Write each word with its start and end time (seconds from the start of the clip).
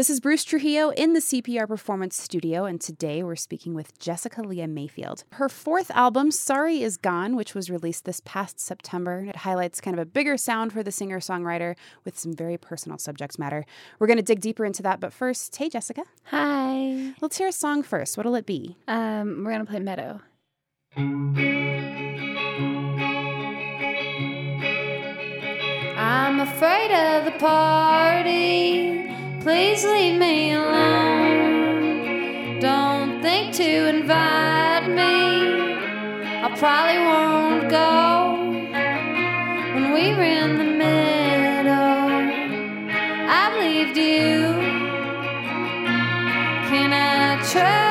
This 0.00 0.08
is 0.08 0.18
Bruce 0.18 0.44
Trujillo 0.44 0.88
in 0.88 1.12
the 1.12 1.20
CPR 1.20 1.68
Performance 1.68 2.16
Studio, 2.16 2.64
and 2.64 2.80
today 2.80 3.22
we're 3.22 3.36
speaking 3.36 3.74
with 3.74 3.98
Jessica 3.98 4.40
Lea 4.40 4.66
Mayfield. 4.66 5.24
Her 5.32 5.50
fourth 5.50 5.90
album, 5.90 6.30
Sorry 6.30 6.82
Is 6.82 6.96
Gone, 6.96 7.36
which 7.36 7.54
was 7.54 7.68
released 7.68 8.06
this 8.06 8.22
past 8.24 8.58
September, 8.58 9.26
it 9.28 9.36
highlights 9.36 9.78
kind 9.78 9.94
of 9.94 10.00
a 10.00 10.06
bigger 10.06 10.38
sound 10.38 10.72
for 10.72 10.82
the 10.82 10.90
singer 10.90 11.20
songwriter 11.20 11.76
with 12.06 12.18
some 12.18 12.32
very 12.32 12.56
personal 12.56 12.96
subject 12.96 13.38
matter. 13.38 13.66
We're 13.98 14.06
going 14.06 14.16
to 14.16 14.22
dig 14.22 14.40
deeper 14.40 14.64
into 14.64 14.82
that, 14.84 15.00
but 15.00 15.12
first, 15.12 15.54
hey, 15.54 15.68
Jessica. 15.68 16.04
Hi. 16.28 17.12
Let's 17.20 17.36
hear 17.36 17.48
a 17.48 17.52
song 17.52 17.82
first. 17.82 18.16
What'll 18.16 18.36
it 18.36 18.46
be? 18.46 18.78
Um, 18.88 19.44
we're 19.44 19.52
going 19.52 19.66
to 19.66 19.70
play 19.70 19.80
Meadow. 19.80 20.22
I'm 25.98 26.40
afraid 26.40 26.90
of 26.90 27.26
the 27.26 27.38
party. 27.38 29.09
Please 29.40 29.84
leave 29.86 30.18
me 30.20 30.52
alone. 30.52 31.40
Don't 32.60 33.22
think 33.22 33.54
to 33.54 33.88
invite 33.88 34.86
me. 34.86 35.72
I 36.44 36.54
probably 36.58 36.98
won't 36.98 37.70
go. 37.70 38.36
When 39.74 39.94
we 39.94 40.12
were 40.14 40.22
in 40.22 40.58
the 40.58 40.64
middle, 40.64 42.10
I 43.30 43.50
believed 43.56 43.96
you. 43.96 44.60
Can 46.68 46.92
I 46.92 47.42
trust 47.50 47.89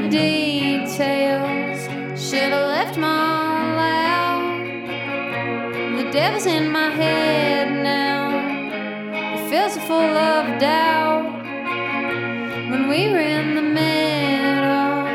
the 0.00 0.08
details. 0.08 1.80
Should've 2.16 2.52
left 2.52 2.96
mom 2.96 3.78
out. 3.78 4.42
The 5.96 6.10
devil's 6.12 6.46
in 6.46 6.70
my 6.70 6.90
head 6.90 7.82
now. 7.82 8.30
It 9.34 9.50
feels 9.50 9.76
full 9.88 10.16
of 10.30 10.60
doubt. 10.60 11.42
When 12.70 12.88
we 12.88 13.08
were 13.08 13.18
in 13.18 13.56
the 13.56 13.62
middle, 13.62 15.06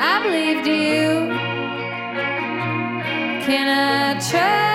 I 0.00 0.22
believed 0.22 0.66
you. 0.66 1.34
Can 3.46 3.66
I 3.68 4.14
trust 4.30 4.65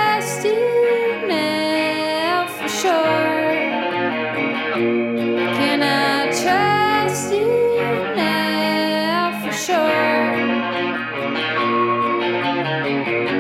The 12.92 13.31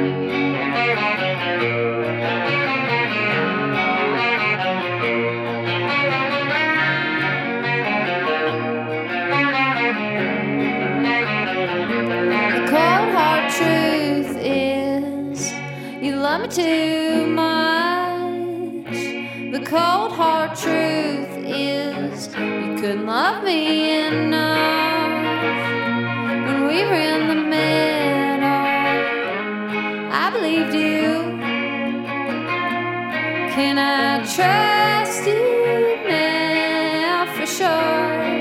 Can 33.54 33.78
I 33.78 34.20
trust 34.20 35.28
you 35.28 35.98
now 36.08 37.26
for 37.36 37.46
sure? 37.46 38.41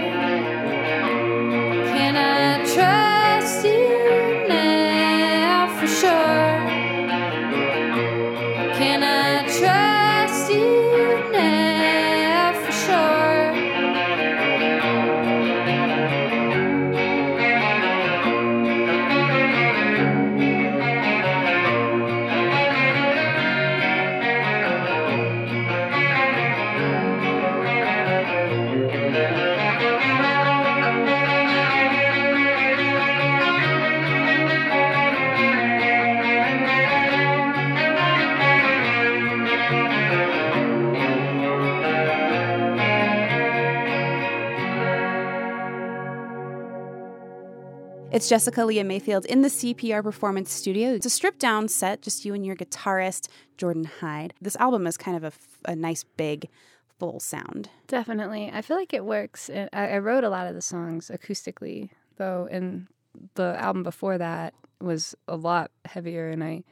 It's 48.20 48.28
Jessica 48.28 48.66
Lea 48.66 48.82
Mayfield 48.82 49.24
in 49.24 49.40
the 49.40 49.48
CPR 49.48 50.02
Performance 50.02 50.52
Studio. 50.52 50.92
It's 50.92 51.06
a 51.06 51.10
stripped 51.10 51.38
down 51.38 51.68
set, 51.68 52.02
just 52.02 52.26
you 52.26 52.34
and 52.34 52.44
your 52.44 52.54
guitarist, 52.54 53.28
Jordan 53.56 53.84
Hyde. 53.84 54.34
This 54.42 54.56
album 54.56 54.86
is 54.86 54.98
kind 54.98 55.24
of 55.24 55.38
a 55.64 55.74
nice, 55.74 56.04
big, 56.04 56.50
full 56.98 57.18
sound. 57.18 57.70
Definitely. 57.86 58.50
I 58.52 58.60
feel 58.60 58.76
like 58.76 58.92
it 58.92 59.06
works. 59.06 59.48
I, 59.48 59.68
I 59.72 59.98
wrote 60.00 60.22
a 60.22 60.28
lot 60.28 60.46
of 60.46 60.54
the 60.54 60.60
songs 60.60 61.10
acoustically, 61.10 61.88
though, 62.18 62.46
and 62.50 62.88
the 63.36 63.56
album 63.58 63.82
before 63.82 64.18
that 64.18 64.52
was 64.82 65.14
a 65.26 65.36
lot 65.36 65.70
heavier, 65.86 66.28
and 66.28 66.44
I 66.44 66.64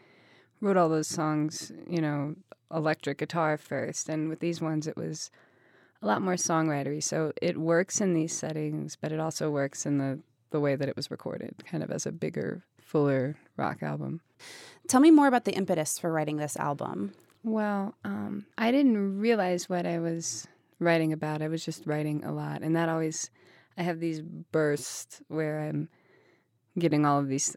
wrote 0.60 0.76
all 0.76 0.90
those 0.90 1.08
songs, 1.08 1.72
you 1.88 2.02
know, 2.02 2.34
electric 2.70 3.16
guitar 3.16 3.56
first. 3.56 4.10
And 4.10 4.28
with 4.28 4.40
these 4.40 4.60
ones, 4.60 4.86
it 4.86 4.98
was 4.98 5.30
a 6.02 6.06
lot 6.06 6.20
more 6.20 6.34
songwritery. 6.34 7.02
So 7.02 7.32
it 7.40 7.56
works 7.56 8.02
in 8.02 8.12
these 8.12 8.34
settings, 8.34 8.96
but 9.00 9.12
it 9.12 9.18
also 9.18 9.50
works 9.50 9.86
in 9.86 9.96
the, 9.96 10.20
the 10.50 10.60
way 10.60 10.76
that 10.76 10.88
it 10.88 10.96
was 10.96 11.10
recorded, 11.10 11.54
kind 11.64 11.82
of 11.82 11.90
as 11.90 12.06
a 12.06 12.12
bigger, 12.12 12.64
fuller 12.78 13.36
rock 13.56 13.82
album. 13.82 14.20
Tell 14.86 15.00
me 15.00 15.10
more 15.10 15.26
about 15.26 15.44
the 15.44 15.52
impetus 15.52 15.98
for 15.98 16.12
writing 16.12 16.36
this 16.36 16.56
album. 16.56 17.12
Well, 17.44 17.94
um, 18.04 18.46
I 18.56 18.70
didn't 18.70 19.20
realize 19.20 19.68
what 19.68 19.86
I 19.86 19.98
was 19.98 20.46
writing 20.80 21.12
about. 21.12 21.42
I 21.42 21.48
was 21.48 21.64
just 21.64 21.86
writing 21.86 22.24
a 22.24 22.32
lot, 22.32 22.62
and 22.62 22.74
that 22.76 22.88
always 22.88 23.30
I 23.76 23.82
have 23.82 24.00
these 24.00 24.20
bursts 24.20 25.20
where 25.28 25.60
I'm 25.60 25.88
getting 26.78 27.06
all 27.06 27.18
of 27.18 27.28
these 27.28 27.56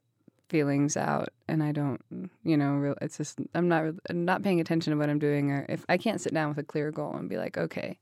feelings 0.50 0.98
out, 0.98 1.30
and 1.48 1.64
I 1.64 1.72
don't, 1.72 2.30
you 2.44 2.58
know, 2.58 2.96
it's 3.02 3.18
just 3.18 3.40
I'm 3.56 3.68
not 3.68 3.86
I'm 4.10 4.26
not 4.26 4.44
paying 4.44 4.60
attention 4.60 4.92
to 4.92 4.98
what 4.98 5.10
I'm 5.10 5.20
doing, 5.20 5.52
or 5.52 5.66
if 5.70 5.86
I 5.90 5.98
can't 5.98 6.22
sit 6.22 6.34
down 6.34 6.50
with 6.50 6.58
a 6.58 6.64
clear 6.64 6.92
goal 6.92 7.16
and 7.16 7.30
be 7.30 7.38
like, 7.38 7.58
okay, 7.58 7.98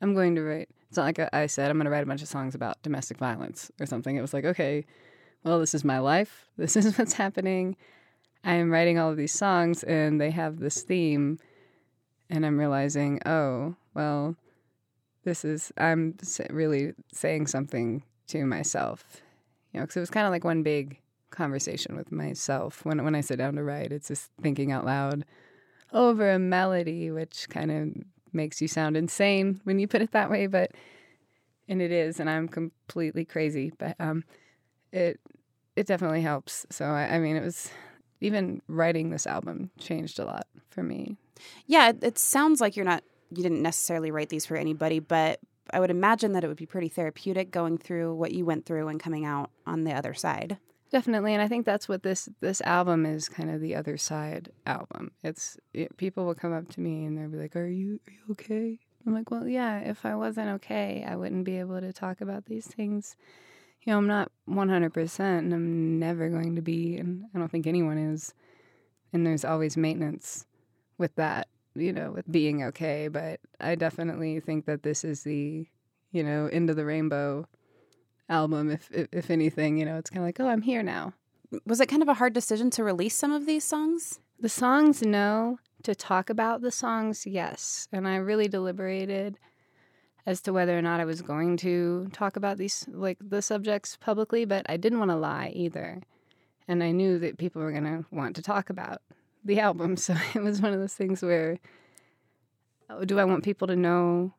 I'm 0.00 0.14
going 0.14 0.34
to 0.36 0.42
write. 0.42 0.68
It's 0.88 0.96
not 0.96 1.04
like 1.04 1.28
I 1.32 1.46
said 1.46 1.70
I'm 1.70 1.76
going 1.76 1.86
to 1.86 1.90
write 1.90 2.02
a 2.02 2.06
bunch 2.06 2.22
of 2.22 2.28
songs 2.28 2.54
about 2.54 2.82
domestic 2.82 3.18
violence 3.18 3.70
or 3.80 3.86
something. 3.86 4.16
It 4.16 4.20
was 4.20 4.34
like, 4.34 4.44
okay, 4.44 4.84
well, 5.44 5.60
this 5.60 5.74
is 5.74 5.84
my 5.84 5.98
life. 5.98 6.48
This 6.56 6.76
is 6.76 6.96
what's 6.96 7.14
happening. 7.14 7.76
I 8.44 8.54
am 8.54 8.70
writing 8.70 8.98
all 8.98 9.10
of 9.10 9.16
these 9.16 9.32
songs 9.32 9.82
and 9.82 10.20
they 10.20 10.30
have 10.30 10.60
this 10.60 10.82
theme, 10.82 11.38
and 12.30 12.44
I'm 12.44 12.58
realizing, 12.58 13.20
oh, 13.26 13.74
well, 13.94 14.36
this 15.24 15.44
is, 15.44 15.72
I'm 15.78 16.16
really 16.50 16.92
saying 17.12 17.46
something 17.46 18.04
to 18.28 18.44
myself. 18.44 19.22
You 19.72 19.80
know, 19.80 19.84
because 19.84 19.96
it 19.96 20.00
was 20.00 20.10
kind 20.10 20.26
of 20.26 20.30
like 20.30 20.44
one 20.44 20.62
big 20.62 21.00
conversation 21.30 21.96
with 21.96 22.12
myself. 22.12 22.84
When, 22.84 23.02
when 23.02 23.14
I 23.14 23.20
sit 23.20 23.38
down 23.38 23.56
to 23.56 23.64
write, 23.64 23.92
it's 23.92 24.08
just 24.08 24.30
thinking 24.42 24.70
out 24.70 24.84
loud 24.84 25.24
over 25.92 26.30
a 26.30 26.38
melody, 26.38 27.10
which 27.10 27.48
kind 27.48 27.70
of 27.70 28.04
makes 28.34 28.60
you 28.60 28.68
sound 28.68 28.96
insane 28.96 29.60
when 29.64 29.78
you 29.78 29.88
put 29.88 30.02
it 30.02 30.12
that 30.12 30.30
way, 30.30 30.46
but, 30.46 30.72
and 31.68 31.80
it 31.80 31.92
is, 31.92 32.20
and 32.20 32.28
I'm 32.28 32.48
completely 32.48 33.24
crazy, 33.24 33.72
but 33.78 33.96
um, 33.98 34.24
it, 34.92 35.20
it 35.76 35.86
definitely 35.86 36.22
helps. 36.22 36.66
So, 36.70 36.84
I, 36.84 37.14
I 37.14 37.18
mean, 37.18 37.36
it 37.36 37.44
was, 37.44 37.70
even 38.20 38.62
writing 38.68 39.10
this 39.10 39.26
album 39.26 39.70
changed 39.78 40.18
a 40.18 40.24
lot 40.24 40.46
for 40.70 40.82
me. 40.82 41.16
Yeah, 41.66 41.90
it, 41.90 42.02
it, 42.02 42.18
sounds 42.18 42.60
like 42.60 42.74
you're 42.74 42.84
not 42.84 43.02
you 43.30 43.42
didn't 43.42 43.62
necessarily 43.62 44.10
write 44.10 44.28
these 44.28 44.46
for 44.46 44.56
anybody, 44.56 44.98
but 44.98 45.40
I 45.72 45.80
would 45.80 45.90
imagine 45.90 46.32
that 46.32 46.44
it 46.44 46.48
would 46.48 46.56
be 46.56 46.66
pretty 46.66 46.88
therapeutic 46.88 47.50
going 47.50 47.78
through 47.78 48.14
what 48.14 48.32
you 48.32 48.44
went 48.44 48.66
through 48.66 48.88
and 48.88 49.00
coming 49.00 49.24
out 49.24 49.50
on 49.66 49.84
the 49.84 49.92
other 49.92 50.14
side. 50.14 50.58
Definitely, 50.94 51.32
and 51.32 51.42
I 51.42 51.48
think 51.48 51.66
that's 51.66 51.88
what 51.88 52.04
this 52.04 52.28
this 52.40 52.60
album 52.60 53.04
is 53.04 53.28
kind 53.28 53.50
of 53.50 53.60
the 53.60 53.74
other 53.74 53.96
side 53.96 54.50
album. 54.64 55.10
It's 55.24 55.58
it, 55.72 55.96
people 55.96 56.24
will 56.24 56.36
come 56.36 56.52
up 56.52 56.68
to 56.68 56.80
me 56.80 57.04
and 57.04 57.18
they'll 57.18 57.28
be 57.28 57.36
like, 57.36 57.56
"Are 57.56 57.66
you 57.66 57.98
are 58.06 58.12
you 58.12 58.20
okay?" 58.30 58.78
I'm 59.04 59.12
like, 59.12 59.28
"Well, 59.28 59.48
yeah. 59.48 59.80
If 59.80 60.06
I 60.06 60.14
wasn't 60.14 60.50
okay, 60.50 61.04
I 61.04 61.16
wouldn't 61.16 61.44
be 61.44 61.58
able 61.58 61.80
to 61.80 61.92
talk 61.92 62.20
about 62.20 62.44
these 62.44 62.68
things. 62.68 63.16
You 63.82 63.92
know, 63.92 63.98
I'm 63.98 64.06
not 64.06 64.30
100%, 64.48 65.18
and 65.18 65.52
I'm 65.52 65.98
never 65.98 66.28
going 66.28 66.54
to 66.54 66.62
be, 66.62 66.96
and 66.96 67.24
I 67.34 67.40
don't 67.40 67.50
think 67.50 67.66
anyone 67.66 67.98
is. 67.98 68.32
And 69.12 69.26
there's 69.26 69.44
always 69.44 69.76
maintenance 69.76 70.46
with 70.96 71.16
that, 71.16 71.48
you 71.74 71.92
know, 71.92 72.12
with 72.12 72.30
being 72.30 72.62
okay. 72.62 73.08
But 73.08 73.40
I 73.60 73.74
definitely 73.74 74.38
think 74.38 74.66
that 74.66 74.84
this 74.84 75.02
is 75.02 75.24
the, 75.24 75.66
you 76.12 76.22
know, 76.22 76.46
end 76.52 76.70
of 76.70 76.76
the 76.76 76.84
rainbow 76.84 77.48
album. 78.28 78.70
If 78.70 78.90
if, 78.90 79.08
if 79.12 79.30
anything, 79.30 79.78
you 79.78 79.84
know, 79.84 79.96
it's 79.96 80.10
kind 80.10 80.22
of 80.22 80.28
like, 80.28 80.40
oh, 80.40 80.48
I'm 80.48 80.62
here 80.62 80.82
now. 80.82 81.14
Was 81.66 81.80
it 81.80 81.86
kind 81.86 82.02
of 82.02 82.08
a 82.08 82.14
hard 82.14 82.32
decision 82.32 82.70
to 82.70 82.84
release 82.84 83.14
some 83.14 83.32
of 83.32 83.46
these 83.46 83.64
songs? 83.64 84.20
The 84.40 84.48
songs, 84.48 85.02
no. 85.02 85.58
To 85.84 85.94
talk 85.94 86.30
about 86.30 86.62
the 86.62 86.70
songs, 86.70 87.26
yes. 87.26 87.88
And 87.92 88.08
I 88.08 88.16
really 88.16 88.48
deliberated 88.48 89.38
as 90.26 90.40
to 90.42 90.52
whether 90.52 90.76
or 90.76 90.82
not 90.82 91.00
I 91.00 91.04
was 91.04 91.22
going 91.22 91.56
to 91.58 92.08
talk 92.12 92.36
about 92.36 92.56
these, 92.56 92.86
like 92.90 93.18
the 93.20 93.42
subjects 93.42 93.96
publicly, 93.96 94.44
but 94.44 94.64
I 94.68 94.76
didn't 94.76 94.98
want 94.98 95.10
to 95.10 95.16
lie 95.16 95.52
either. 95.54 96.00
And 96.66 96.82
I 96.82 96.92
knew 96.92 97.18
that 97.18 97.36
people 97.36 97.60
were 97.60 97.72
going 97.72 97.84
to 97.84 98.06
want 98.10 98.36
to 98.36 98.42
talk 98.42 98.70
about 98.70 99.02
the 99.44 99.60
album. 99.68 99.96
So 99.96 100.14
it 100.34 100.42
was 100.42 100.62
one 100.62 100.72
of 100.72 100.80
those 100.80 100.94
things 100.94 101.22
where 101.22 101.58
oh, 102.88 103.04
do 103.04 103.18
I 103.18 103.24
want 103.24 103.44
people 103.44 103.68
to 103.68 103.76
know 103.76 104.32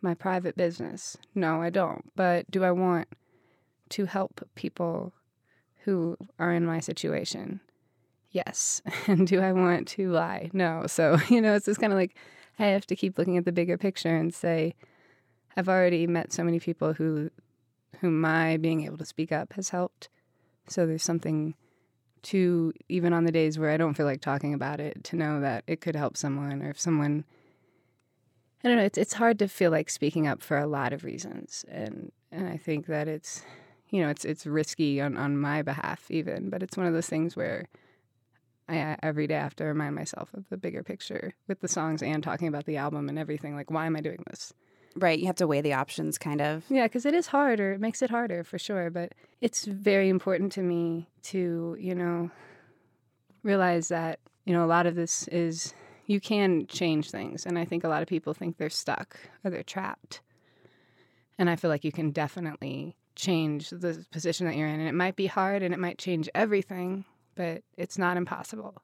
my 0.00 0.14
private 0.14 0.56
business? 0.56 1.16
No, 1.34 1.62
I 1.62 1.70
don't. 1.70 2.04
But 2.16 2.50
do 2.50 2.64
I 2.64 2.70
want 2.70 3.08
to 3.90 4.04
help 4.06 4.46
people 4.54 5.12
who 5.84 6.16
are 6.38 6.52
in 6.52 6.64
my 6.66 6.80
situation? 6.80 7.60
Yes. 8.30 8.82
And 9.06 9.26
do 9.26 9.40
I 9.40 9.52
want 9.52 9.88
to 9.88 10.10
lie? 10.10 10.50
No. 10.52 10.86
So, 10.86 11.18
you 11.28 11.40
know, 11.40 11.54
it's 11.54 11.66
just 11.66 11.80
kind 11.80 11.92
of 11.92 11.98
like 11.98 12.16
I 12.58 12.66
have 12.66 12.86
to 12.86 12.96
keep 12.96 13.18
looking 13.18 13.36
at 13.36 13.44
the 13.44 13.52
bigger 13.52 13.78
picture 13.78 14.14
and 14.14 14.34
say, 14.34 14.74
I've 15.56 15.68
already 15.68 16.06
met 16.06 16.32
so 16.32 16.44
many 16.44 16.60
people 16.60 16.92
who 16.92 17.30
whom 18.00 18.20
my 18.20 18.56
being 18.58 18.84
able 18.84 18.98
to 18.98 19.04
speak 19.04 19.32
up 19.32 19.54
has 19.54 19.70
helped. 19.70 20.08
So 20.68 20.86
there's 20.86 21.02
something 21.02 21.54
to 22.22 22.72
even 22.88 23.12
on 23.12 23.24
the 23.24 23.32
days 23.32 23.58
where 23.58 23.70
I 23.70 23.76
don't 23.76 23.94
feel 23.94 24.06
like 24.06 24.20
talking 24.20 24.54
about 24.54 24.80
it 24.80 25.02
to 25.04 25.16
know 25.16 25.40
that 25.40 25.64
it 25.66 25.80
could 25.80 25.96
help 25.96 26.16
someone 26.16 26.62
or 26.62 26.70
if 26.70 26.80
someone 26.80 27.24
I 28.64 28.68
don't 28.68 28.76
know, 28.76 28.84
it's 28.84 28.98
it's 28.98 29.14
hard 29.14 29.38
to 29.38 29.48
feel 29.48 29.70
like 29.70 29.88
speaking 29.90 30.26
up 30.26 30.42
for 30.42 30.58
a 30.58 30.66
lot 30.66 30.92
of 30.92 31.04
reasons. 31.04 31.64
And 31.68 32.12
and 32.32 32.48
I 32.48 32.56
think 32.56 32.86
that 32.86 33.08
it's 33.08 33.42
you 33.90 34.02
know, 34.02 34.08
it's 34.08 34.24
it's 34.24 34.46
risky 34.46 35.00
on, 35.00 35.16
on 35.16 35.38
my 35.38 35.62
behalf 35.62 36.10
even, 36.10 36.50
but 36.50 36.62
it's 36.62 36.76
one 36.76 36.86
of 36.86 36.92
those 36.92 37.08
things 37.08 37.36
where 37.36 37.68
I 38.68 38.96
every 39.02 39.26
day 39.26 39.34
have 39.34 39.56
to 39.56 39.64
remind 39.64 39.94
myself 39.94 40.34
of 40.34 40.48
the 40.50 40.56
bigger 40.56 40.82
picture 40.82 41.34
with 41.46 41.60
the 41.60 41.68
songs 41.68 42.02
and 42.02 42.22
talking 42.22 42.48
about 42.48 42.66
the 42.66 42.76
album 42.76 43.08
and 43.08 43.18
everything. 43.18 43.54
Like, 43.54 43.70
why 43.70 43.86
am 43.86 43.96
I 43.96 44.00
doing 44.00 44.22
this? 44.28 44.52
Right. 44.96 45.18
You 45.18 45.26
have 45.26 45.36
to 45.36 45.46
weigh 45.46 45.60
the 45.60 45.74
options, 45.74 46.18
kind 46.18 46.40
of. 46.40 46.64
Yeah, 46.68 46.84
because 46.84 47.06
it 47.06 47.14
is 47.14 47.28
harder. 47.28 47.72
It 47.72 47.80
makes 47.80 48.02
it 48.02 48.10
harder 48.10 48.42
for 48.44 48.58
sure. 48.58 48.90
But 48.90 49.12
it's 49.40 49.64
very 49.64 50.08
important 50.08 50.52
to 50.52 50.62
me 50.62 51.08
to, 51.24 51.76
you 51.78 51.94
know, 51.94 52.30
realize 53.42 53.88
that, 53.88 54.18
you 54.44 54.52
know, 54.52 54.64
a 54.64 54.66
lot 54.66 54.86
of 54.86 54.96
this 54.96 55.28
is 55.28 55.72
you 56.08 56.20
can 56.20 56.66
change 56.66 57.10
things. 57.10 57.46
And 57.46 57.58
I 57.58 57.64
think 57.64 57.84
a 57.84 57.88
lot 57.88 58.02
of 58.02 58.08
people 58.08 58.34
think 58.34 58.56
they're 58.56 58.70
stuck 58.70 59.16
or 59.44 59.50
they're 59.50 59.62
trapped. 59.62 60.22
And 61.38 61.48
I 61.48 61.54
feel 61.54 61.70
like 61.70 61.84
you 61.84 61.92
can 61.92 62.10
definitely 62.10 62.96
change 63.14 63.70
the 63.70 64.04
position 64.10 64.46
that 64.46 64.56
you're 64.56 64.66
in. 64.66 64.80
And 64.80 64.88
it 64.88 64.94
might 64.94 65.16
be 65.16 65.26
hard 65.26 65.62
and 65.62 65.72
it 65.72 65.78
might 65.78 65.98
change 65.98 66.28
everything, 66.34 67.04
but 67.36 67.62
it's 67.76 67.98
not 67.98 68.16
impossible. 68.16 68.82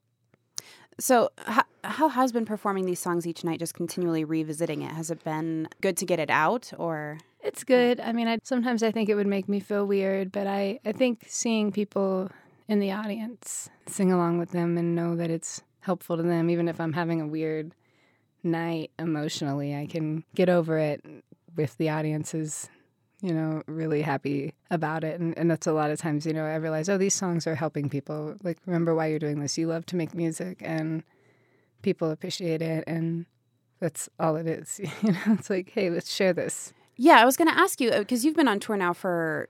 So, 1.00 1.30
how, 1.38 1.64
how 1.82 2.08
has 2.08 2.30
been 2.30 2.44
performing 2.44 2.84
these 2.84 3.00
songs 3.00 3.26
each 3.26 3.42
night, 3.42 3.58
just 3.58 3.74
continually 3.74 4.22
revisiting 4.22 4.82
it? 4.82 4.92
Has 4.92 5.10
it 5.10 5.24
been 5.24 5.66
good 5.80 5.96
to 5.96 6.06
get 6.06 6.20
it 6.20 6.30
out, 6.30 6.72
or 6.78 7.18
it's 7.42 7.64
good? 7.64 7.98
I 7.98 8.12
mean, 8.12 8.28
I, 8.28 8.38
sometimes 8.44 8.84
I 8.84 8.92
think 8.92 9.08
it 9.08 9.16
would 9.16 9.26
make 9.26 9.48
me 9.48 9.58
feel 9.58 9.86
weird, 9.86 10.30
but 10.30 10.46
I 10.46 10.78
I 10.84 10.92
think 10.92 11.24
seeing 11.26 11.72
people 11.72 12.30
in 12.68 12.78
the 12.78 12.92
audience 12.92 13.70
sing 13.88 14.12
along 14.12 14.38
with 14.38 14.52
them 14.52 14.78
and 14.78 14.94
know 14.94 15.16
that 15.16 15.30
it's 15.30 15.62
helpful 15.84 16.16
to 16.16 16.22
them, 16.22 16.50
even 16.50 16.68
if 16.68 16.80
I'm 16.80 16.92
having 16.92 17.20
a 17.20 17.26
weird 17.26 17.74
night 18.42 18.90
emotionally, 18.98 19.74
I 19.74 19.86
can 19.86 20.24
get 20.34 20.48
over 20.48 20.78
it 20.78 21.04
with 21.56 21.76
the 21.76 21.90
audience's 21.90 22.68
you 23.24 23.32
know, 23.32 23.62
really 23.66 24.02
happy 24.02 24.52
about 24.70 25.02
it. 25.02 25.18
And, 25.18 25.36
and 25.38 25.50
that's 25.50 25.66
a 25.66 25.72
lot 25.72 25.90
of 25.90 25.98
times, 25.98 26.26
you 26.26 26.34
know, 26.34 26.44
I 26.44 26.56
realize, 26.56 26.90
oh, 26.90 26.98
these 26.98 27.14
songs 27.14 27.46
are 27.46 27.54
helping 27.54 27.88
people. 27.88 28.36
Like, 28.42 28.58
remember 28.66 28.94
why 28.94 29.06
you're 29.06 29.18
doing 29.18 29.40
this. 29.40 29.56
You 29.56 29.66
love 29.66 29.86
to 29.86 29.96
make 29.96 30.14
music 30.14 30.58
and 30.60 31.02
people 31.80 32.10
appreciate 32.10 32.60
it. 32.60 32.84
And 32.86 33.24
that's 33.80 34.10
all 34.20 34.36
it 34.36 34.46
is. 34.46 34.78
You 35.02 35.12
know, 35.12 35.20
it's 35.28 35.48
like, 35.48 35.70
hey, 35.70 35.88
let's 35.88 36.12
share 36.12 36.34
this. 36.34 36.74
Yeah, 36.98 37.18
I 37.18 37.24
was 37.24 37.38
going 37.38 37.48
to 37.48 37.58
ask 37.58 37.80
you 37.80 37.92
because 37.92 38.22
uh, 38.22 38.26
you've 38.26 38.36
been 38.36 38.46
on 38.46 38.60
tour 38.60 38.76
now 38.76 38.92
for 38.92 39.48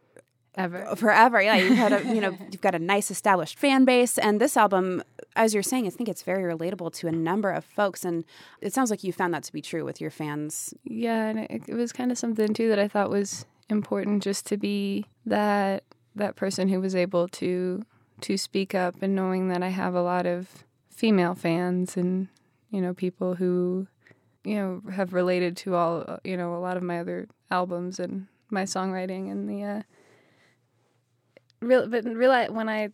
ever. 0.57 0.95
Forever 0.97 1.43
yeah. 1.43 1.57
You've 1.57 1.77
had 1.77 1.93
a 1.93 2.15
you 2.15 2.21
know 2.21 2.37
you've 2.51 2.61
got 2.61 2.75
a 2.75 2.79
nice 2.79 3.11
established 3.11 3.59
fan 3.59 3.85
base 3.85 4.19
and 4.19 4.41
this 4.41 4.57
album 4.57 5.03
as 5.37 5.53
you're 5.53 5.65
saying 5.65 5.87
i 5.87 5.91
think 5.91 6.09
it's 6.09 6.23
very 6.23 6.45
relatable 6.45 6.93
to 6.93 7.09
a 7.09 7.13
number 7.13 7.51
of 7.51 7.65
folks 7.65 8.05
and 8.05 8.25
it 8.61 8.73
sounds 8.73 8.89
like 8.89 9.03
you 9.03 9.13
found 9.13 9.35
that 9.35 9.43
to 9.43 9.53
be 9.53 9.61
true 9.61 9.85
with 9.85 10.01
your 10.01 10.11
fans. 10.11 10.73
Yeah 10.85 11.29
and 11.29 11.41
it, 11.41 11.63
it 11.67 11.75
was 11.75 11.93
kind 11.93 12.13
of 12.13 12.19
something 12.19 12.55
too 12.55 12.69
that 12.69 12.79
i 12.79 12.87
thought 12.87 13.11
was 13.11 13.47
important 13.69 14.23
just 14.23 14.47
to 14.47 14.57
be 14.57 15.07
that 15.27 15.83
that 16.15 16.37
person 16.37 16.69
who 16.69 16.81
was 16.81 16.95
able 16.95 17.29
to 17.29 17.83
to 18.21 18.37
speak 18.37 18.75
up 18.75 18.95
and 19.03 19.15
knowing 19.15 19.49
that 19.49 19.63
I 19.63 19.69
have 19.69 19.95
a 19.95 20.03
lot 20.03 20.27
of 20.27 20.65
female 20.91 21.35
fans 21.35 21.97
and 21.97 22.29
you 22.71 22.81
know 22.81 22.95
people 22.95 23.35
who 23.35 23.87
you 24.45 24.57
know 24.57 24.83
have 24.93 25.13
related 25.13 25.57
to 25.59 25.75
all 25.75 26.19
you 26.25 26.37
know 26.37 26.55
a 26.55 26.59
lot 26.59 26.77
of 26.77 26.83
my 26.83 27.01
other 27.01 27.29
albums 27.51 27.99
and 27.99 28.27
my 28.51 28.63
songwriting 28.63 29.31
and 29.31 29.49
the 29.49 29.63
uh 29.65 29.83
real 31.67 31.89
but 31.89 32.05
realize 32.05 32.51
when 32.51 32.69
I 32.69 32.91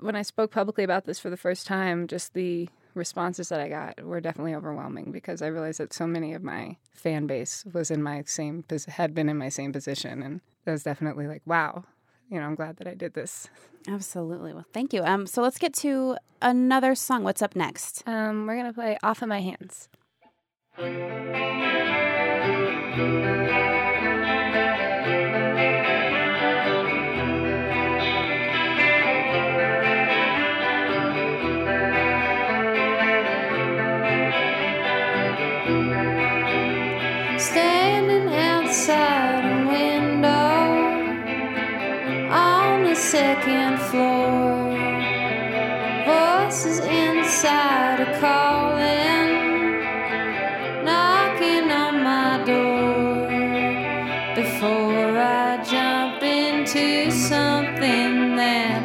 when 0.00 0.16
I 0.16 0.22
spoke 0.22 0.50
publicly 0.50 0.84
about 0.84 1.06
this 1.06 1.18
for 1.18 1.30
the 1.30 1.36
first 1.36 1.66
time 1.66 2.06
just 2.06 2.34
the 2.34 2.68
responses 2.94 3.48
that 3.48 3.60
I 3.60 3.68
got 3.68 4.02
were 4.02 4.20
definitely 4.20 4.54
overwhelming 4.54 5.10
because 5.12 5.42
I 5.42 5.48
realized 5.48 5.80
that 5.80 5.92
so 5.92 6.06
many 6.06 6.32
of 6.32 6.42
my 6.42 6.76
fan 6.92 7.26
base 7.26 7.64
was 7.72 7.90
in 7.90 8.02
my 8.02 8.22
same 8.26 8.64
had 8.88 9.14
been 9.14 9.28
in 9.28 9.36
my 9.36 9.48
same 9.48 9.72
position, 9.72 10.22
and 10.22 10.40
that 10.64 10.72
was 10.72 10.82
definitely 10.82 11.26
like, 11.26 11.42
wow, 11.44 11.84
you 12.30 12.38
know, 12.38 12.46
I'm 12.46 12.54
glad 12.54 12.76
that 12.78 12.86
I 12.86 12.94
did 12.94 13.14
this. 13.14 13.48
Absolutely. 13.86 14.54
Well, 14.54 14.64
thank 14.72 14.92
you. 14.92 15.02
Um, 15.02 15.26
so 15.26 15.42
let's 15.42 15.58
get 15.58 15.74
to 15.74 16.16
another 16.40 16.94
song. 16.94 17.24
What's 17.24 17.42
up 17.42 17.54
next? 17.54 18.02
Um, 18.06 18.46
we're 18.46 18.56
gonna 18.56 18.72
play 18.72 18.96
"Off 19.02 19.22
of 19.22 19.28
My 19.28 19.40
Hands." 19.40 19.88
Second 43.44 43.78
floor. 43.90 44.70
Voices 46.06 46.78
inside 46.80 48.00
are 48.00 48.18
calling, 48.20 49.30
knocking 50.84 51.70
on 51.70 52.02
my 52.02 52.42
door. 52.44 53.28
Before 54.34 55.18
I 55.18 55.62
jump 55.62 56.22
into 56.22 57.10
something 57.10 58.36
that 58.36 58.83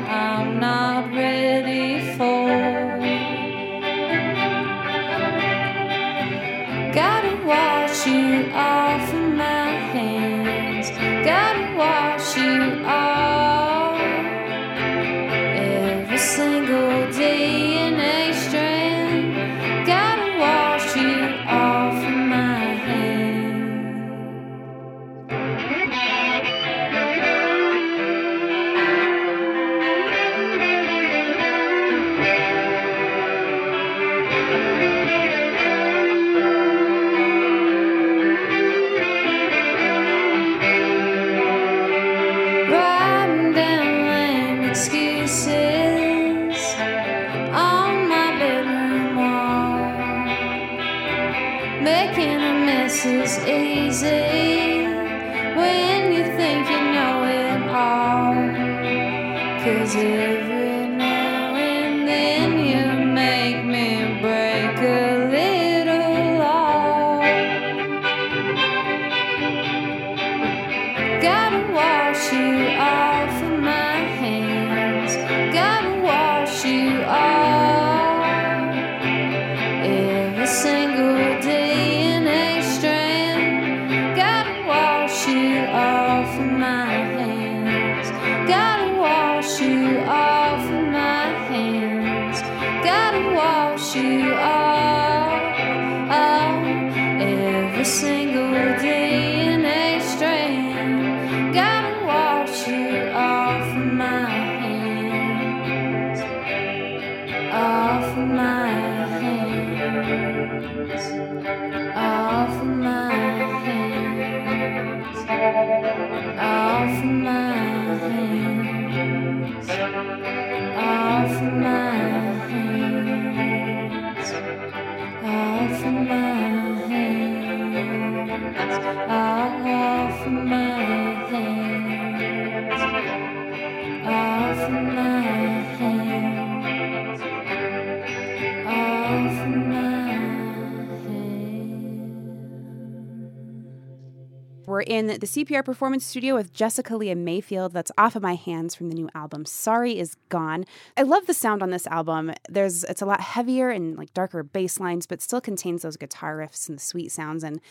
in 144.90 145.06
the 145.06 145.20
CPR 145.20 145.64
Performance 145.64 146.04
Studio 146.04 146.34
with 146.34 146.52
Jessica 146.52 146.98
Lea 146.98 147.14
Mayfield. 147.14 147.74
That's 147.74 147.92
off 147.96 148.16
of 148.16 148.24
my 148.24 148.34
hands 148.34 148.74
from 148.74 148.90
the 148.90 148.96
new 148.96 149.08
album 149.14 149.46
Sorry 149.46 150.00
is 150.00 150.16
Gone. 150.30 150.66
I 150.98 151.04
love 151.04 151.28
the 151.28 151.34
sound 151.36 151.62
on 151.62 151.70
this 151.70 151.86
album. 151.88 152.34
There's 152.50 152.84
it's 152.86 153.04
a 153.04 153.06
lot 153.06 153.22
heavier 153.22 153.70
and 153.70 153.96
like 153.96 154.16
darker 154.16 154.42
bass 154.42 154.80
lines, 154.80 155.06
but 155.06 155.22
still 155.22 155.42
contains 155.42 155.84
those 155.84 155.96
guitar 155.96 156.38
riffs 156.38 156.68
and 156.68 156.80
the 156.80 156.82
sweet 156.82 157.12
sounds. 157.12 157.44
And 157.44 157.62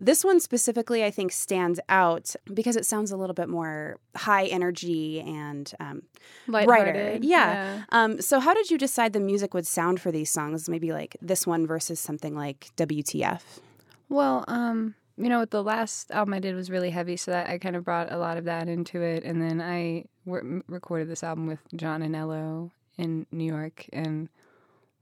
this 0.00 0.24
one 0.24 0.40
specifically, 0.40 1.04
I 1.04 1.10
think, 1.10 1.30
stands 1.30 1.78
out 1.90 2.34
because 2.52 2.76
it 2.76 2.86
sounds 2.86 3.10
a 3.10 3.18
little 3.18 3.34
bit 3.34 3.50
more 3.50 3.98
high 4.16 4.46
energy 4.46 5.20
and 5.20 5.70
um, 5.78 6.02
brighter. 6.48 6.68
Lighthearted, 6.70 7.24
Yeah. 7.24 7.82
Um, 7.90 8.22
so, 8.22 8.40
how 8.40 8.54
did 8.54 8.70
you 8.70 8.78
decide 8.78 9.12
the 9.12 9.20
music 9.20 9.52
would 9.52 9.66
sound 9.66 10.00
for 10.00 10.10
these 10.10 10.30
songs? 10.30 10.70
Maybe 10.70 10.90
like 10.90 11.18
this 11.20 11.46
one 11.46 11.66
versus 11.66 12.00
something 12.00 12.34
like 12.34 12.70
WTF? 12.78 13.42
Well, 14.08 14.44
um, 14.48 14.94
you 15.16 15.28
know, 15.28 15.44
the 15.44 15.62
last 15.62 16.10
album 16.10 16.34
I 16.34 16.38
did 16.38 16.54
was 16.54 16.70
really 16.70 16.90
heavy, 16.90 17.16
so 17.16 17.30
that 17.30 17.48
I 17.48 17.58
kind 17.58 17.76
of 17.76 17.84
brought 17.84 18.12
a 18.12 18.18
lot 18.18 18.36
of 18.36 18.44
that 18.44 18.68
into 18.68 19.00
it. 19.00 19.24
And 19.24 19.40
then 19.42 19.60
I 19.60 20.06
w- 20.26 20.62
recorded 20.68 21.08
this 21.08 21.22
album 21.22 21.46
with 21.46 21.60
John 21.74 22.02
Agnello 22.02 22.70
in 22.98 23.26
New 23.32 23.44
York, 23.44 23.86
and 23.92 24.28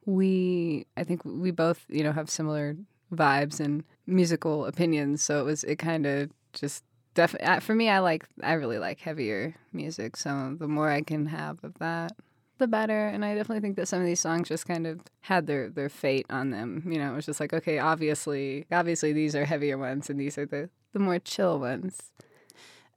we, 0.07 0.87
I 0.97 1.05
think 1.05 1.23
we 1.25 1.51
both, 1.51 1.85
you 1.89 2.03
know, 2.03 2.13
have 2.13 2.31
similar 2.31 2.77
vibes 3.15 3.61
and 3.61 3.85
musical 4.07 4.67
opinions. 4.67 5.23
So 5.23 5.41
it 5.41 5.45
was, 5.45 5.65
it 5.65 5.77
kind 5.77 6.07
of 6.07 6.31
just 6.53 6.85
definitely 7.15 7.61
for 7.61 7.75
me. 7.75 7.89
I 7.89 7.99
like, 7.99 8.25
I 8.43 8.55
really 8.55 8.79
like 8.79 9.01
heavier 9.01 9.55
music. 9.73 10.17
So 10.17 10.57
the 10.59 10.69
more 10.69 10.91
I 10.91 11.03
can 11.03 11.27
have 11.27 11.63
of 11.63 11.75
that, 11.79 12.13
the 12.61 12.69
better. 12.69 13.09
And 13.09 13.25
I 13.25 13.35
definitely 13.35 13.61
think 13.61 13.75
that 13.77 13.89
some 13.89 14.01
of 14.01 14.07
these 14.07 14.21
songs 14.21 14.49
just 14.49 14.67
kind 14.67 14.87
of 14.87 15.01
had 15.23 15.49
their 15.49 15.69
their 15.69 15.89
fate 15.89 16.27
on 16.31 16.51
them. 16.51 16.85
You 16.87 16.99
know, 17.01 17.13
it 17.13 17.17
was 17.17 17.27
just 17.27 17.41
like, 17.41 17.53
okay, 17.53 17.81
obviously, 17.81 18.67
obviously 18.71 19.13
these 19.13 19.35
are 19.35 19.45
heavier 19.45 19.77
ones, 19.77 20.09
and 20.09 20.21
these 20.21 20.39
are 20.39 20.47
the 20.47 20.71
the 20.93 21.01
more 21.01 21.19
chill 21.19 21.59
ones. 21.59 22.13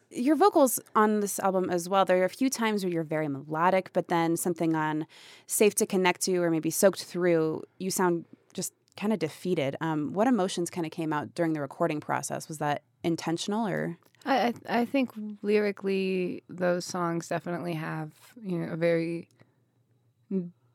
your 0.10 0.36
vocals 0.36 0.80
on 0.96 1.22
this 1.22 1.40
album 1.40 1.70
as 1.72 1.90
well 1.90 2.06
there 2.06 2.22
are 2.22 2.26
a 2.26 2.30
few 2.30 2.50
times 2.50 2.84
where 2.84 2.94
you're 2.94 3.04
very 3.04 3.28
melodic 3.28 3.90
but 3.94 4.10
then 4.10 4.38
something 4.38 4.76
on 4.76 5.08
safe 5.48 5.74
to 5.74 5.86
connect 5.88 6.22
to 6.22 6.38
or 6.38 6.52
maybe 6.52 6.70
soaked 6.70 7.04
through 7.04 7.64
you 7.80 7.90
sound 7.90 8.26
just 8.54 8.74
kind 8.96 9.12
of 9.12 9.18
defeated 9.18 9.76
um, 9.82 10.14
what 10.14 10.28
emotions 10.28 10.70
kind 10.70 10.86
of 10.86 10.92
came 10.92 11.12
out 11.12 11.34
during 11.34 11.54
the 11.54 11.62
recording 11.62 12.00
process 12.00 12.48
was 12.48 12.60
that 12.60 12.84
intentional 13.04 13.68
or 13.68 13.98
I 14.26 14.54
I, 14.70 14.82
I 14.82 14.86
think 14.86 15.12
lyrically, 15.42 16.44
those 16.48 16.86
songs 16.86 17.28
definitely 17.28 17.74
have 17.74 18.12
you 18.42 18.58
know 18.60 18.72
a 18.74 18.78
very 18.78 19.28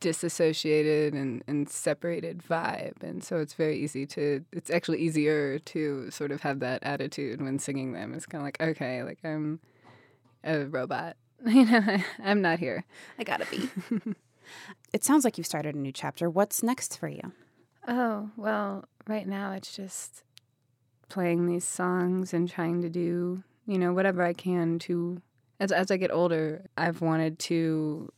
disassociated 0.00 1.14
and, 1.14 1.42
and 1.46 1.68
separated 1.68 2.42
vibe. 2.42 3.02
And 3.02 3.22
so 3.22 3.38
it's 3.38 3.54
very 3.54 3.78
easy 3.78 4.06
to 4.06 4.44
it's 4.52 4.70
actually 4.70 4.98
easier 5.00 5.58
to 5.58 6.10
sort 6.10 6.30
of 6.30 6.42
have 6.42 6.60
that 6.60 6.82
attitude 6.82 7.42
when 7.42 7.58
singing 7.58 7.92
them. 7.92 8.14
It's 8.14 8.26
kind 8.26 8.42
of 8.42 8.46
like 8.46 8.60
okay 8.60 9.02
like 9.02 9.18
i'm 9.24 9.60
a 10.44 10.64
robot. 10.64 11.16
You 11.46 11.66
know 11.66 11.98
i'm 12.24 12.42
not 12.42 12.58
here. 12.58 12.84
I 13.18 13.24
gotta 13.24 13.46
be. 13.46 13.70
It 14.94 15.04
sounds 15.04 15.24
like 15.24 15.36
you've 15.36 15.46
started 15.46 15.74
a 15.74 15.78
new 15.78 15.92
chapter. 15.92 16.30
What's 16.30 16.62
next 16.62 16.98
for 16.98 17.06
you? 17.06 17.32
Oh 17.86 18.30
well 18.36 18.86
right 19.06 19.26
now 19.26 19.52
it's 19.52 19.74
just 19.74 20.22
playing 21.08 21.46
these 21.46 21.64
songs 21.64 22.34
and 22.34 22.48
trying 22.48 22.82
to 22.82 22.90
do 22.90 23.42
you 23.66 23.78
know 23.78 23.92
whatever 23.92 24.22
i 24.22 24.34
can 24.34 24.78
to 24.78 25.20
as, 25.58 25.72
as 25.72 25.90
i 25.90 25.96
get 25.96 26.10
older 26.10 26.66
i've 26.76 27.00
wanted 27.00 27.38
to 27.38 28.12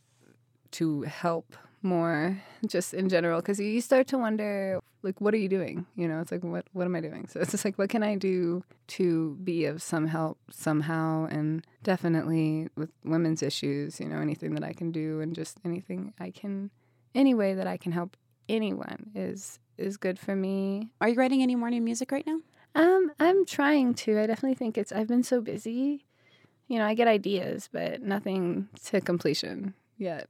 to 0.71 1.01
help 1.03 1.55
more 1.83 2.41
just 2.67 2.93
in 2.93 3.09
general 3.09 3.41
because 3.41 3.59
you 3.59 3.81
start 3.81 4.07
to 4.07 4.17
wonder 4.17 4.79
like 5.03 5.19
what 5.19 5.33
are 5.33 5.37
you 5.37 5.49
doing? 5.49 5.85
You 5.95 6.07
know 6.07 6.19
it's 6.19 6.31
like 6.31 6.43
what 6.43 6.65
what 6.73 6.85
am 6.85 6.95
i 6.95 7.01
doing? 7.01 7.27
So 7.27 7.39
it's 7.39 7.51
just 7.51 7.65
like 7.65 7.77
what 7.77 7.89
can 7.89 8.03
i 8.03 8.15
do 8.15 8.63
to 8.87 9.35
be 9.43 9.65
of 9.65 9.81
some 9.81 10.07
help 10.07 10.37
somehow? 10.51 11.25
And 11.25 11.65
definitely 11.83 12.69
with 12.75 12.91
women's 13.03 13.41
issues 13.41 13.99
you 13.99 14.07
know 14.07 14.19
anything 14.19 14.53
that 14.53 14.63
i 14.63 14.73
can 14.73 14.91
do 14.91 15.19
and 15.21 15.33
just 15.33 15.57
anything 15.65 16.13
i 16.19 16.29
can 16.29 16.69
any 17.15 17.33
way 17.33 17.55
that 17.55 17.65
i 17.65 17.77
can 17.77 17.91
help 17.91 18.15
anyone 18.47 19.09
is 19.15 19.59
is 19.77 19.97
good 19.97 20.19
for 20.19 20.35
me. 20.35 20.91
Are 21.01 21.09
you 21.09 21.15
writing 21.15 21.41
any 21.41 21.55
more 21.55 21.71
new 21.71 21.81
music 21.81 22.11
right 22.11 22.27
now? 22.27 22.39
Um 22.75 23.11
i'm 23.19 23.45
trying 23.45 23.93
to. 23.95 24.19
I 24.19 24.27
definitely 24.27 24.55
think 24.55 24.77
it's 24.77 24.91
i've 24.91 25.07
been 25.07 25.23
so 25.23 25.41
busy. 25.41 26.05
You 26.67 26.77
know 26.77 26.85
i 26.85 26.93
get 26.93 27.07
ideas 27.07 27.69
but 27.71 28.01
nothing 28.01 28.69
to 28.85 29.01
completion 29.01 29.73
yet 30.01 30.27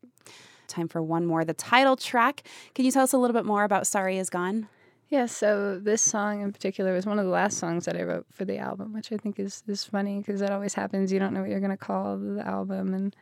time 0.68 0.88
for 0.88 1.02
one 1.02 1.26
more 1.26 1.44
the 1.44 1.54
title 1.54 1.96
track 1.96 2.44
can 2.76 2.86
you 2.86 2.92
tell 2.92 3.04
us 3.04 3.14
a 3.14 3.18
little 3.18 3.34
bit 3.34 3.46
more 3.46 3.64
about 3.64 3.88
sorry 3.88 4.18
is 4.18 4.30
gone 4.30 4.68
yeah, 5.12 5.26
so 5.26 5.78
this 5.78 6.02
song 6.02 6.42
in 6.42 6.54
particular 6.54 6.94
was 6.94 7.06
one 7.06 7.20
of 7.20 7.26
the 7.26 7.32
last 7.32 7.58
songs 7.58 7.84
that 7.84 7.98
I 7.98 8.04
wrote 8.04 8.26
for 8.32 8.46
the 8.46 8.58
album, 8.58 8.94
which 8.94 9.12
I 9.12 9.18
think 9.18 9.40
is, 9.40 9.62
is 9.68 9.84
funny 9.84 10.20
because 10.20 10.40
that 10.40 10.54
always 10.54 10.74
happens. 10.74 11.12
You 11.12 11.20
don't 11.20 11.34
know 11.34 11.42
what 11.42 11.50
you're 11.50 11.60
going 11.60 11.70
to 11.70 11.76
call 11.76 12.18
the 12.18 12.48
album. 12.48 12.94
And 12.94 13.14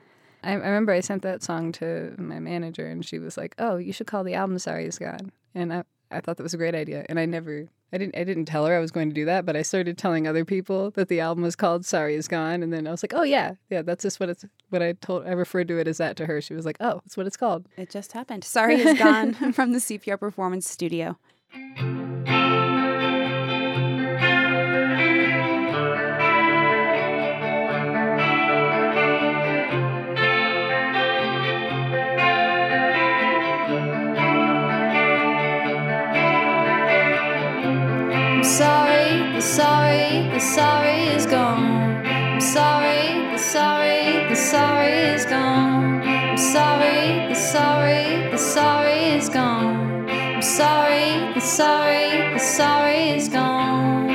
I, 0.44 0.52
I 0.52 0.54
remember 0.54 0.92
I 0.92 1.00
sent 1.00 1.24
that 1.24 1.42
song 1.42 1.72
to 1.74 2.14
my 2.20 2.40
manager, 2.40 2.86
and 2.86 3.04
she 3.04 3.18
was 3.18 3.38
like, 3.38 3.56
"Oh, 3.58 3.78
you 3.78 3.92
should 3.92 4.06
call 4.06 4.24
the 4.24 4.36
album 4.36 4.60
Sorry 4.60 4.86
Is 4.86 5.00
Gone." 5.00 5.32
And 5.56 5.74
I, 5.74 5.84
I 6.12 6.22
thought 6.22 6.38
that 6.38 6.44
was 6.44 6.54
a 6.54 6.58
great 6.58 6.76
idea. 6.76 7.08
And 7.10 7.20
I 7.20 7.26
never, 7.26 7.68
I 7.92 7.98
didn't, 7.98 8.16
I 8.18 8.24
didn't 8.24 8.46
tell 8.46 8.66
her 8.66 8.76
I 8.76 8.80
was 8.80 8.92
going 8.92 9.10
to 9.10 9.16
do 9.16 9.26
that, 9.26 9.46
but 9.46 9.56
I 9.56 9.62
started 9.62 9.98
telling 9.98 10.28
other 10.28 10.46
people 10.46 10.92
that 10.92 11.08
the 11.08 11.20
album 11.20 11.44
was 11.44 11.56
called 11.56 11.86
Sorry 11.86 12.16
Is 12.16 12.28
Gone. 12.28 12.62
And 12.62 12.72
then 12.72 12.88
I 12.88 12.92
was 12.92 13.04
like, 13.04 13.14
"Oh 13.16 13.24
yeah, 13.24 13.54
yeah, 13.70 13.82
that's 13.82 14.04
just 14.04 14.20
what 14.20 14.30
it's, 14.30 14.46
what 14.70 14.82
I 14.84 14.94
told, 14.94 15.26
I 15.26 15.32
referred 15.32 15.68
to 15.70 15.78
it 15.80 15.88
as 15.88 15.98
that 15.98 16.16
to 16.18 16.26
her." 16.26 16.40
She 16.42 16.54
was 16.54 16.66
like, 16.66 16.78
"Oh, 16.80 17.02
that's 17.04 17.18
what 17.18 17.26
it's 17.26 17.38
called." 17.38 17.68
it 17.78 17.90
just 17.90 18.12
happened 18.12 18.44
sorry 18.44 18.76
is 18.76 18.98
gone 18.98 19.34
from 19.54 19.72
the 19.72 19.80
cpr 19.80 20.20
performance 20.20 20.70
studio 20.70 21.18
the 39.40 39.46
sorry, 39.46 40.30
the 40.34 40.40
sorry 40.40 41.16
is 41.16 41.26
gone. 41.26 42.06
I'm 42.06 42.42
sorry, 42.42 43.32
the 43.32 43.38
sorry, 43.38 44.28
the 44.28 44.36
sorry 44.36 44.92
is 45.16 45.24
gone. 45.24 46.02
I'm 46.04 46.38
sorry, 46.38 47.30
the 47.30 47.36
sorry, 47.36 48.32
the 48.32 48.38
sorry 48.38 49.00
is 49.18 49.30
gone. 49.30 50.10
I'm 50.10 50.42
sorry, 50.42 51.34
the 51.36 51.40
sorry, 51.40 52.34
the 52.34 52.40
sorry 52.40 53.12
is 53.12 53.30
gone. 53.30 54.10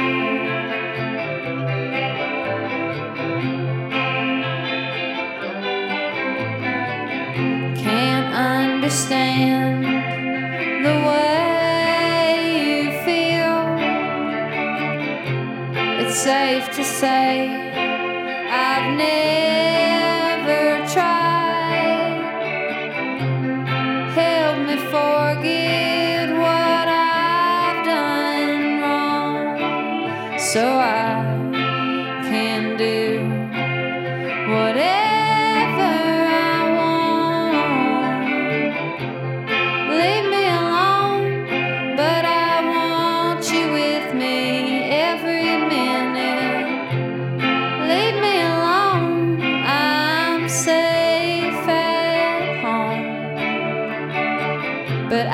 Can't 7.77 8.35
understand. 8.35 9.64
It's 16.01 16.17
safe 16.19 16.67
to 16.77 16.85
say 16.85 17.49
I've 18.67 18.89
never 19.07 20.63
tried. 20.93 22.25
Help 24.21 24.59
me 24.69 24.77
forget 24.95 26.27
what 26.45 26.87
I've 26.89 27.81
done 27.85 28.81
wrong 28.83 30.39
so 30.39 30.65
I 30.94 30.94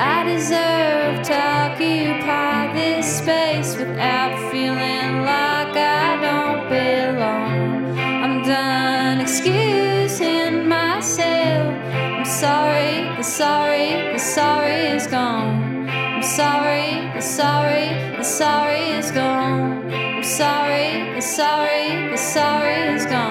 I 0.03 0.23
deserve 0.23 1.21
to 1.27 1.35
occupy 1.35 2.73
this 2.73 3.19
space 3.19 3.77
without 3.77 4.33
feeling 4.49 5.21
like 5.21 5.77
I 5.77 6.17
don't 6.25 6.67
belong. 6.67 7.99
I'm 7.99 8.41
done 8.41 9.21
excusing 9.21 10.67
myself. 10.67 11.75
I'm 11.93 12.25
sorry, 12.25 13.15
the 13.15 13.21
sorry, 13.21 14.13
the 14.13 14.17
sorry 14.17 14.87
is 14.87 15.05
gone. 15.05 15.87
I'm 15.87 16.23
sorry, 16.23 17.11
the 17.13 17.21
sorry, 17.21 18.17
the 18.17 18.23
sorry 18.23 18.97
is 18.97 19.11
gone. 19.11 19.93
I'm 19.93 20.23
sorry, 20.23 21.13
the 21.13 21.21
sorry, 21.21 22.09
the 22.09 22.17
sorry 22.17 22.95
is 22.95 23.05
gone. 23.05 23.30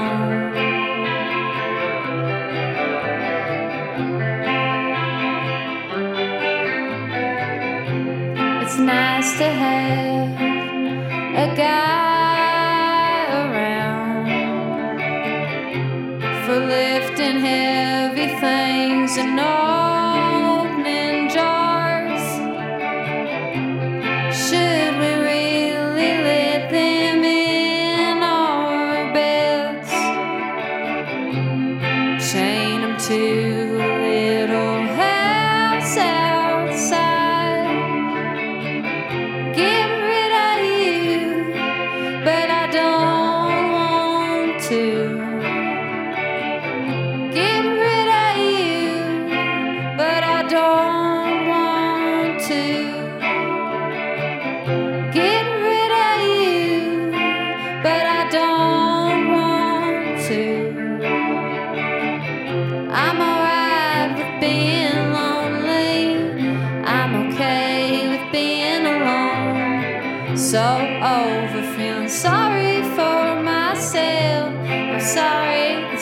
Nice 8.80 9.36
to 9.38 9.44
have 9.44 10.40
a 11.36 11.56
guy 11.56 12.09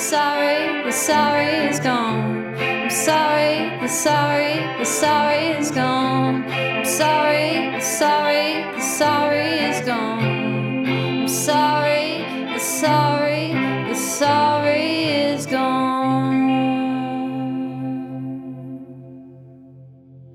sorry, 0.08 0.84
the 0.84 0.90
sorry, 0.90 1.68
is 1.68 1.80
gone. 1.80 2.54
I'm 2.56 2.88
sorry, 2.88 3.78
the 3.80 3.88
sorry, 3.88 4.54
the 4.78 4.84
sorry 4.84 5.48
is 5.58 5.70
gone. 5.70 6.44
I'm 6.48 6.84
sorry, 6.86 7.72
the 7.72 7.80
sorry, 7.80 8.64
the 8.74 8.80
sorry 8.80 9.48
is 9.68 9.84
gone. 9.84 10.24
I'm 10.24 11.28
sorry, 11.28 12.24
the 12.54 12.58
sorry, 12.58 13.52
the 13.88 13.94
sorry 13.94 15.04
is 15.04 15.44
gone. 15.44 16.48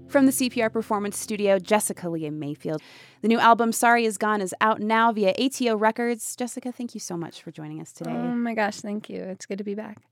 From 0.07 0.27
the 0.27 0.31
CPR 0.31 0.71
Performance 0.71 1.17
Studio, 1.17 1.57
Jessica 1.57 2.07
Lea 2.09 2.29
Mayfield. 2.29 2.83
The 3.23 3.29
new 3.29 3.39
album, 3.39 3.71
Sorry 3.71 4.03
Is 4.03 4.17
Gone, 4.17 4.41
is 4.41 4.53
out 4.59 4.81
now 4.81 5.13
via 5.13 5.33
ATO 5.39 5.77
Records. 5.77 6.35
Jessica, 6.35 6.73
thank 6.73 6.93
you 6.93 6.99
so 6.99 7.15
much 7.15 7.41
for 7.41 7.51
joining 7.51 7.79
us 7.79 7.93
today. 7.93 8.11
Oh 8.11 8.35
my 8.35 8.53
gosh, 8.53 8.81
thank 8.81 9.09
you. 9.09 9.23
It's 9.23 9.45
good 9.45 9.59
to 9.59 9.63
be 9.63 9.75
back. 9.75 10.03